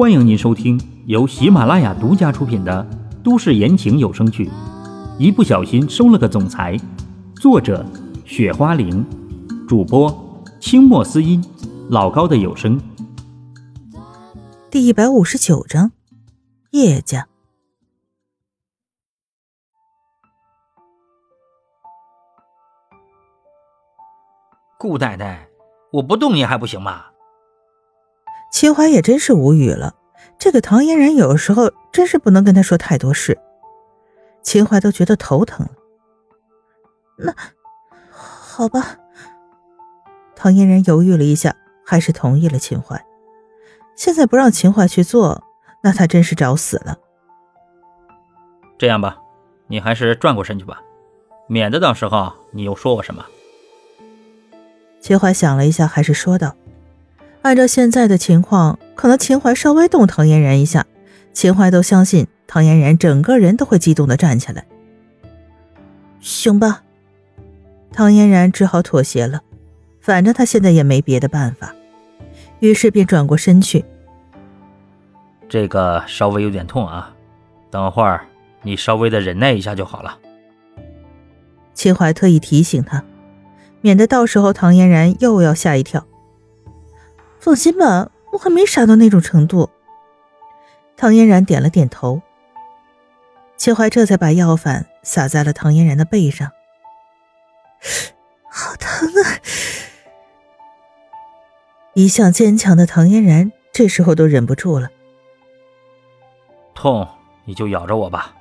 [0.00, 2.86] 欢迎您收听由喜马拉雅独家出品的
[3.22, 4.46] 都市言情有声剧
[5.18, 6.74] 《一不小心收了个总裁》，
[7.38, 7.84] 作者：
[8.24, 9.04] 雪花玲，
[9.68, 11.44] 主播：清墨思音，
[11.90, 12.80] 老高的有声。
[14.70, 15.92] 第一百五十九章，
[16.70, 17.28] 叶家。
[24.78, 25.46] 顾太太，
[25.92, 27.09] 我不动你还不行吗？
[28.50, 29.94] 秦淮也真是无语了，
[30.38, 33.38] 这个唐嫣然有时候真是不能跟他说太多事。
[34.42, 35.72] 秦淮都觉得头疼了。
[37.16, 37.34] 那
[38.10, 38.96] 好吧。
[40.34, 43.04] 唐嫣然犹豫了一下，还是同意了秦淮。
[43.94, 45.44] 现在不让秦淮去做，
[45.82, 46.98] 那他真是找死了。
[48.78, 49.18] 这样吧，
[49.66, 50.82] 你还是转过身去吧，
[51.46, 53.24] 免得到时候你又说我什么。
[55.00, 56.54] 秦淮想了一下，还是说道。
[57.42, 60.86] 按照现在的情况，可能秦淮稍微动唐嫣然一下，
[61.32, 64.66] 秦淮都相信唐嫣然整个人都会激动的站起来。
[66.20, 66.82] 行吧，
[67.92, 69.40] 唐嫣然只好妥协了，
[70.00, 71.74] 反正他现在也没别的办法，
[72.58, 73.84] 于是便转过身去。
[75.48, 77.14] 这个稍微有点痛啊，
[77.70, 78.26] 等会儿
[78.62, 80.18] 你稍微的忍耐一下就好了。
[81.72, 83.02] 秦淮特意提醒他，
[83.80, 86.06] 免得到时候唐嫣然又要吓一跳。
[87.40, 89.70] 放心吧，我还没傻到那种程度。
[90.96, 92.20] 唐嫣然点了点头。
[93.56, 96.50] 秦淮这才把药粉撒在了唐嫣然的背上。
[98.50, 99.40] 好疼啊！
[101.94, 104.88] 一向坚强的唐嫣然这时候都忍不住了。
[106.74, 107.08] 痛，
[107.44, 108.34] 你就咬着我吧。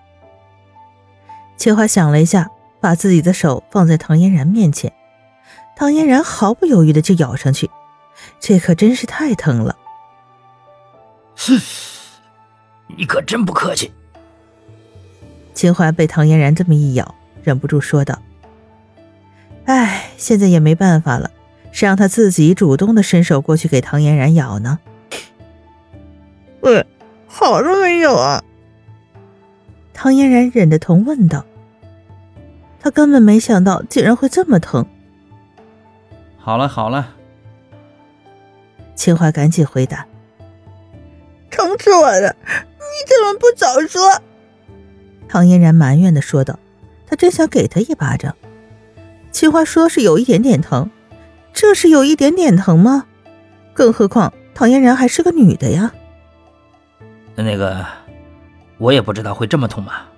[1.58, 4.94] 秦淮想了一下，把自己的手放在唐嫣然面前，
[5.76, 7.70] 唐嫣然毫不犹豫的就咬上去。
[8.40, 9.76] 这可真是太疼了！
[11.36, 11.60] 哼，
[12.96, 13.92] 你可真不客气。
[15.54, 18.22] 秦淮被唐嫣然这么一咬，忍不住说道
[19.66, 21.32] ：“哎，现在也没办法了，
[21.72, 24.80] 是让他自己主动的伸手过去给唐嫣然咬呢。
[26.62, 26.86] ”“喂，
[27.28, 28.44] 好了没有啊？”
[29.94, 31.46] 唐嫣然忍着疼问道。
[32.82, 34.86] 他根本没想到竟然会这么疼。
[36.38, 37.16] 好了好了。
[39.00, 40.06] 秦淮赶紧回答
[41.50, 42.36] ：“疼死我了！
[42.44, 44.02] 你怎么不早说？”
[45.30, 46.60] 唐嫣然埋怨的说道
[47.08, 48.36] ：“他真想给他一巴掌。”
[49.32, 50.92] 秦淮说是有一点点疼，
[51.54, 53.06] 这是有一点点疼吗？
[53.72, 55.94] 更何况唐嫣然还是个女的呀。
[57.36, 57.86] 那个，
[58.80, 60.10] 我也不知道会这么痛吧。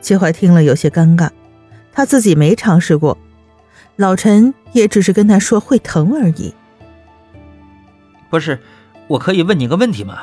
[0.00, 1.30] 秦淮听了有些尴尬，
[1.92, 3.16] 他自己没尝试过，
[3.94, 6.52] 老陈也只是跟他说会疼而已。
[8.30, 8.60] 不是，
[9.06, 10.22] 我可以问你个问题吗？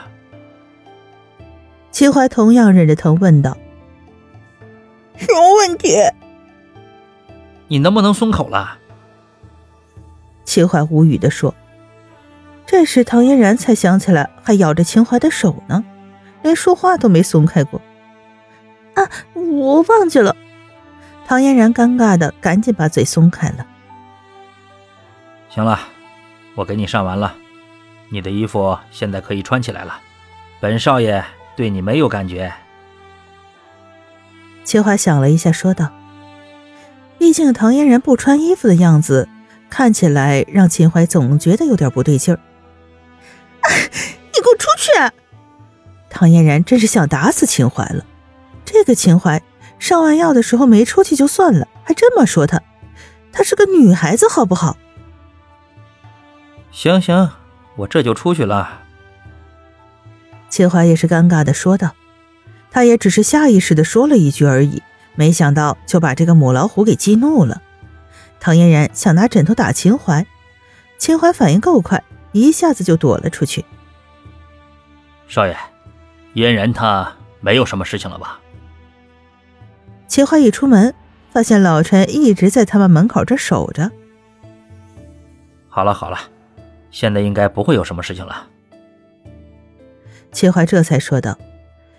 [1.91, 3.57] 秦淮同样忍着疼问道
[5.17, 5.95] ：“什么问题？
[7.67, 8.77] 你能不能松口了？”
[10.43, 11.53] 秦淮无语的说。
[12.65, 15.83] 这时唐嫣然才想起来，还咬着秦淮的手呢，
[16.41, 17.81] 连说话都没松开过。
[18.93, 19.03] 啊，
[19.33, 20.35] 我忘记了。
[21.27, 23.65] 唐嫣然尴尬的赶紧把嘴松开了。
[25.49, 25.79] 行了，
[26.55, 27.35] 我给你上完了。
[28.13, 30.01] 你的衣服现在可以穿起来了，
[30.59, 31.23] 本少爷
[31.55, 32.53] 对你没有感觉。
[34.65, 35.89] 秦淮想了一下，说道
[37.17, 39.29] ：“毕竟唐嫣然不穿衣服的样子，
[39.69, 42.39] 看起来让秦淮总觉得有点不对劲儿。”
[43.63, 44.91] 你给我出去！
[46.09, 48.05] 唐嫣然真是想打死秦淮了。
[48.65, 49.41] 这个秦淮
[49.79, 52.61] 上完药的时候没出去就算了，还这么说他，
[53.31, 54.75] 她是个女孩子，好不好？
[56.71, 57.31] 行行。
[57.75, 58.81] 我这就出去了。
[60.49, 61.91] 秦淮也是尴尬的说道，
[62.69, 64.83] 他也只是下意识的说了一句而已，
[65.15, 67.61] 没想到就把这个母老虎给激怒了。
[68.39, 70.25] 唐嫣然想拿枕头打秦淮，
[70.97, 73.63] 秦淮反应够快，一下子就躲了出去。
[75.27, 75.55] 少爷，
[76.33, 78.39] 嫣然她没有什么事情了吧？
[80.07, 80.93] 秦淮一出门，
[81.31, 83.89] 发现老陈一直在他们门口这守着。
[85.69, 86.19] 好了好了。
[86.91, 88.47] 现在应该不会有什么事情了。
[90.31, 91.37] 秦淮这才说道：“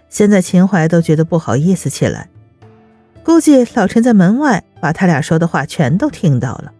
[0.08, 2.28] 现在秦淮都觉得不好意思起来，
[3.24, 6.72] 估计老陈在门外把他俩说的话全都听到了。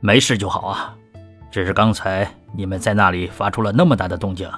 [0.00, 0.96] 没事就好啊，
[1.50, 4.50] 只是刚才你们在那里发出了那么大的动静，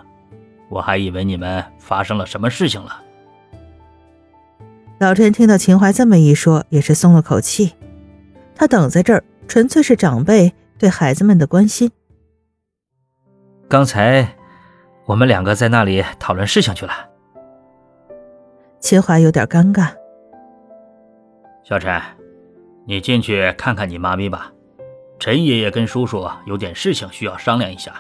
[0.69, 3.03] 我还以为你们发生了什么事情了。”
[4.99, 7.73] 老陈听到秦淮这么一说，也是松了口气。
[8.55, 10.53] 他等在这儿，纯粹是长辈。
[10.81, 11.93] 对孩子们的关心。
[13.69, 14.27] 刚才
[15.05, 16.93] 我们两个在那里讨论事情去了。
[18.81, 19.93] 秦淮有点尴尬。
[21.62, 22.00] 小陈，
[22.87, 24.50] 你进去看看你妈咪吧。
[25.19, 27.93] 陈爷爷跟叔叔有点事情需要商量一下。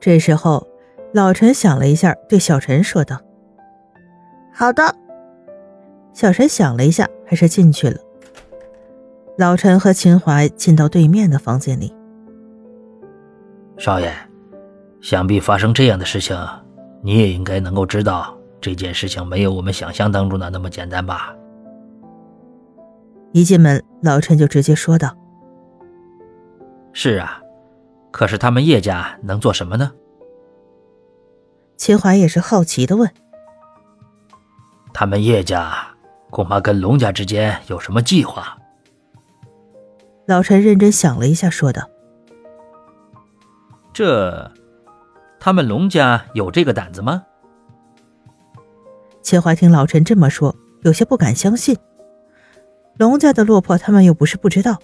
[0.00, 0.66] 这时候，
[1.12, 3.20] 老陈想了一下，对小陈说道
[4.54, 4.82] ：“好的。”
[6.14, 8.00] 小陈想了一下，还是进去了。
[9.36, 11.92] 老陈和秦淮进到对面的房间里。
[13.76, 14.12] 少爷，
[15.00, 16.38] 想必发生这样的事情，
[17.02, 21.34] 你也应该能够知道，这件事情没有我们想象当中的那么简单吧？
[23.32, 25.12] 一进门，老陈就直接说道
[26.94, 27.40] ：“是啊，
[28.12, 29.90] 可是他们叶家能做什么呢？”
[31.76, 33.10] 秦淮也是好奇的问
[34.94, 35.74] ：“他们叶家
[36.30, 38.56] 恐怕跟龙家之间有什么计划？”
[40.26, 41.86] 老陈认真想了一下，说道
[43.92, 44.50] ：“这，
[45.38, 47.22] 他们龙家有这个胆子吗？”
[49.20, 51.76] 秦淮听老陈这么说，有些不敢相信。
[52.96, 54.78] 龙家的落魄，他们又不是不知道，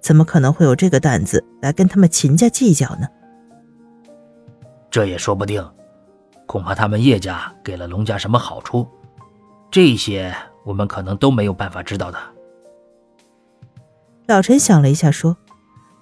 [0.00, 3.08] 怎么可能会有这个胆子来跟他们秦家计较呢？
[4.90, 5.66] 这也说不定，
[6.44, 8.86] 恐怕他们叶家给了龙家什么好处，
[9.70, 10.34] 这些
[10.66, 12.18] 我们可能都没有办法知道的。
[14.32, 15.36] 老陈想了一下，说：“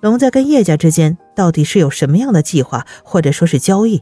[0.01, 4.01] 龙家跟叶家之间到底是有什么样的计划，或者说是交易？”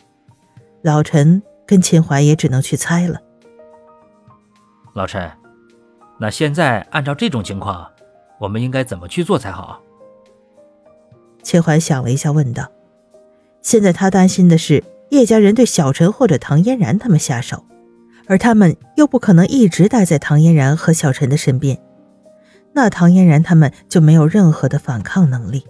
[0.85, 3.23] 老陈跟秦淮也只能去猜了。
[4.93, 5.31] 老陈。
[6.21, 7.91] 那现在按照这种情况，
[8.39, 9.81] 我们应该怎么去做才好？
[11.43, 12.71] 秦淮想了一下，问道
[13.63, 17.65] ：“现在他担心的是叶家人对小陈或者唐嫣然他们下手，
[18.27, 21.81] 而他们又不可能一直待在唐嫣然和小陈的身边，
[22.79, 25.67] 那唐嫣然他们就没有任何的反抗能力。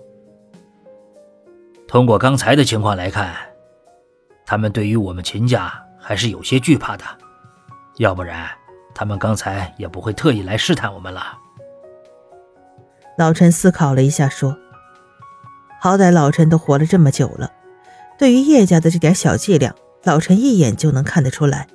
[1.87, 3.35] 通过刚才的情况来看，
[4.45, 7.05] 他们对于我们秦家还是有些惧怕的，
[7.97, 8.47] 要不然。”
[8.95, 11.39] 他们刚才也不会特意来试探我们了。
[13.17, 14.59] 老陈思考了一下，说
[15.81, 17.51] ：“好歹老陈都活了这么久了，
[18.19, 21.69] 对于叶家的这点小伎俩，老陈一眼就能看得出来。”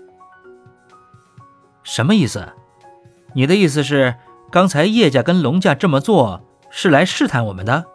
[1.82, 2.48] 什么意思？
[3.34, 4.14] 你的意思是，
[4.54, 7.86] 刚才叶家跟龙家这么做是来试探我们的？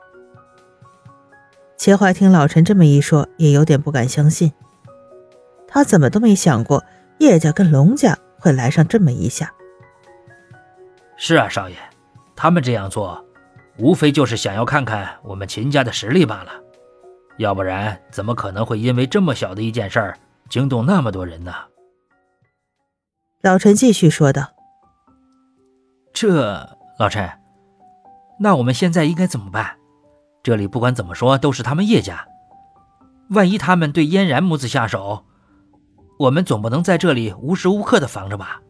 [1.77, 4.53] 秦淮听老陈这么一说，也有点不敢相信。
[5.69, 6.85] 他怎么都没想过
[7.21, 8.19] 叶家跟龙家。
[8.41, 9.53] 会来上这么一下？
[11.17, 11.77] 是啊，少爷，
[12.35, 13.25] 他们这样做，
[13.79, 16.51] 无非就是想要看看我们秦家的实力罢了。
[17.37, 20.19] 要不然，怎么可能会因为这么小的一件事儿
[20.49, 21.53] 惊动那么多人呢？
[23.43, 24.51] 老陈继续说道
[26.21, 26.69] ：“这
[26.99, 27.31] 老陈，
[28.41, 29.77] 那我们现在应该怎么办？
[30.43, 32.27] 这里不管怎么说都是他们叶家，
[33.31, 35.25] 万一他们对嫣然母子下手……”
[36.19, 38.61] 我们总不能在这里无时无刻的防着吧？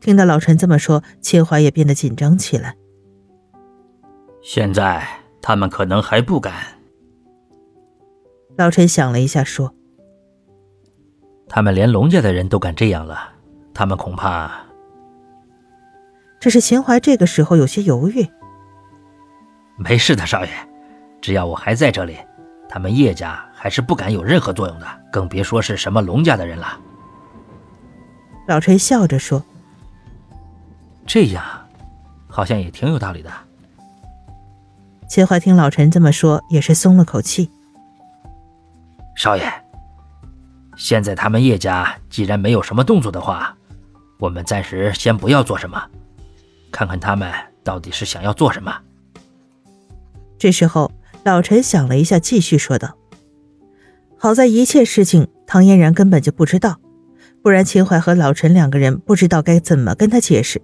[0.00, 2.76] 听到老陈这么说，秦淮也变得紧张起来。
[4.42, 5.02] 现在
[5.40, 6.52] 他们可能还不敢。
[8.58, 9.74] 老陈想了一下，说
[11.48, 13.32] ：“他们连龙家的人都敢这样了，
[13.72, 14.52] 他们恐怕……”
[16.40, 18.26] 只是秦淮这个时候有些犹豫。
[19.76, 20.50] 没事的，少爷，
[21.20, 22.16] 只要我还在这里。
[22.68, 26.78] 他们叶家还是不敢有任何作用的，更别说是什么龙家的人了。
[28.46, 29.44] 老陈笑着说
[31.04, 31.44] ：“这样，
[32.28, 33.30] 好像也挺有道理的。”
[35.08, 37.50] 秦淮听老陈这么说，也是松了口气。
[39.16, 39.52] 少爷，
[40.76, 43.54] 现在他们叶家既然没有什么动作的话，
[44.20, 45.84] 我们暂时先不要做什么，
[46.70, 47.30] 看看他们
[47.62, 48.74] 到底是想要做什么。
[50.38, 50.90] 这时候。
[51.22, 52.96] 老陈想了一下，继续说道
[54.16, 56.78] ：“好在一切事情唐嫣然根本就不知道，
[57.42, 60.62] 不然秦淮和老陈两个人不知道该怎么跟他解释。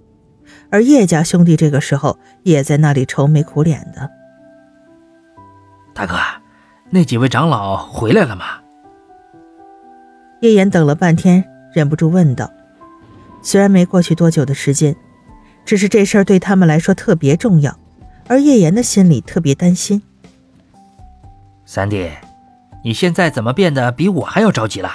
[0.71, 4.11] 而叶家兄弟这个时候也在那里愁眉苦脸的。
[5.93, 6.17] 大哥，
[6.89, 8.47] 那几位长老回来了吗？”
[10.41, 11.45] 叶岩等了半天，
[11.75, 12.51] 忍不住问道。
[13.43, 14.97] 虽然没过去多久的时间，
[15.67, 17.77] 只是这事儿对他们来说特别重要，
[18.29, 20.01] 而叶岩的心里特别担心。
[21.65, 22.09] 三弟，
[22.85, 24.91] 你现在怎么变得比我还要着急了？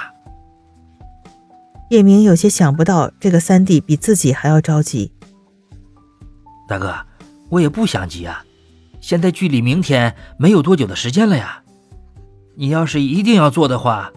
[1.90, 5.12] 叶明有些想不到，这个三弟比自己还要着急。
[6.66, 6.96] 大哥，
[7.50, 8.42] 我也不想急啊，
[8.98, 11.62] 现在距离明天没有多久的时间了呀。
[12.56, 14.10] 你要是一定要做的话，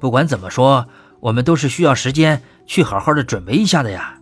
[0.00, 0.88] 不管怎么说，
[1.20, 4.18] 我们都是需要时间去好好的准备一下的呀。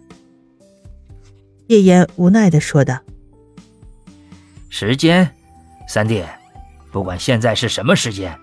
[1.73, 2.99] 叶岩无奈的说道
[4.69, 5.35] ：“时间，
[5.89, 6.23] 三弟。”
[6.93, 8.39] 不管现在是什么时间，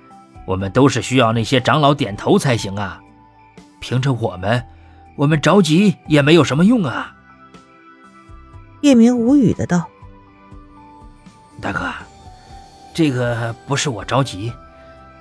[0.47, 2.99] 我们都是需要那些长老点头才行啊！
[3.79, 4.65] 凭着我们，
[5.15, 7.15] 我们着急也没有什么用啊！
[8.81, 9.87] 叶明无语的道
[11.61, 11.93] ：“大哥，
[12.95, 14.51] 这个不是我着急，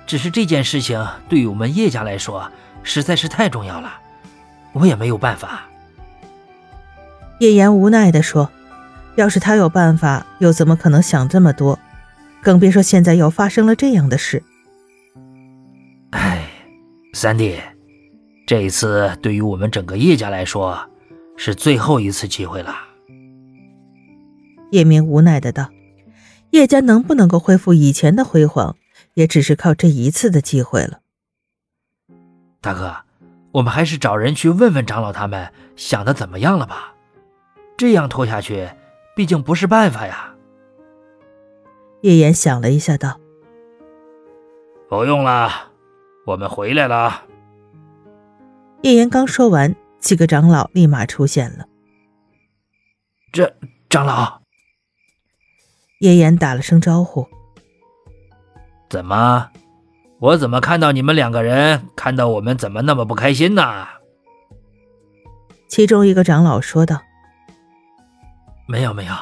[0.07, 2.51] 只是这件事情对于我们叶家来说
[2.81, 3.93] 实在是太重要了，
[4.73, 5.61] 我也没有办法。”
[7.39, 8.51] 叶岩无奈的说
[9.15, 11.79] ：“要是他有办法，又怎么可能想这么多？
[12.41, 14.43] 更别说现在又发生了这样的事。”
[16.11, 16.49] 哎，
[17.13, 17.57] 三弟，
[18.45, 20.77] 这一次对于我们整个叶家来说，
[21.37, 22.75] 是最后一次机会了。
[24.71, 25.69] 叶明无奈的道
[26.51, 28.75] ：“叶家能不能够恢复以前的辉煌，
[29.13, 30.99] 也只是靠这一次的机会了。”
[32.59, 32.97] 大哥，
[33.53, 36.95] 我们还是找人去问问长老他们想的怎么样了吧。
[37.79, 38.69] 这样拖下去，
[39.15, 40.35] 毕竟不是办法呀。
[42.01, 43.17] 叶岩想了一下，道
[44.89, 45.49] ：“不用了，
[46.25, 47.23] 我们回来了。”
[48.83, 51.65] 叶岩刚说完，几个长老立马出现了。
[53.31, 53.55] 这
[53.89, 54.41] 长老，
[56.01, 57.25] 叶岩打了声招呼
[58.91, 59.49] ：“怎么？
[60.19, 63.87] 我怎么看到你们两个人看到我们，怎么那么不开心呢？”
[65.69, 67.03] 其中一个长老说道。
[68.69, 69.15] 没有没有，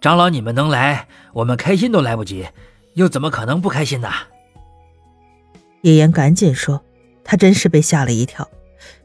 [0.00, 2.48] 长老，你们能来，我们开心都来不及，
[2.94, 4.10] 又怎么可能不开心呢？
[5.82, 6.82] 叶岩赶紧说
[7.22, 8.48] ：“他真是被吓了一跳，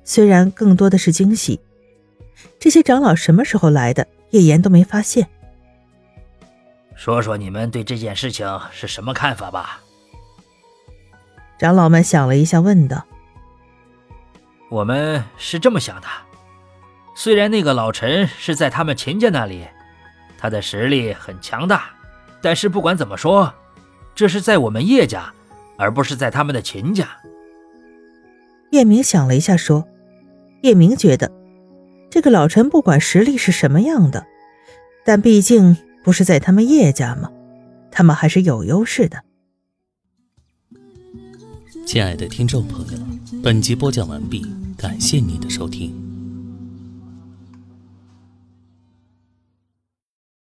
[0.03, 1.59] 虽然更多的是惊喜。
[2.57, 4.07] 这些长老什么时候来的？
[4.31, 5.29] 叶岩都没发现。
[6.95, 9.79] 说说你们对这件事情是什么看法吧？”
[11.59, 13.05] 长老们想了一下，问道
[14.71, 16.07] ：“我们是这么想的。”
[17.19, 19.65] 虽然那个老陈是在他们秦家那里，
[20.37, 21.89] 他的实力很强大，
[22.43, 23.51] 但是不管怎么说，
[24.13, 25.33] 这是在我们叶家，
[25.79, 27.17] 而不是在他们的秦家。
[28.69, 29.87] 叶明想了一下，说
[30.61, 31.31] ：“叶明觉得，
[32.11, 34.27] 这个老陈不管实力是什么样的，
[35.03, 37.31] 但毕竟不是在他们叶家嘛，
[37.89, 39.23] 他们还是有优势的。”
[41.83, 42.99] 亲爱的听众朋友，
[43.41, 44.45] 本集播讲完毕，
[44.77, 46.06] 感谢您的收听。